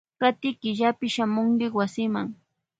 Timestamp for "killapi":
0.59-1.07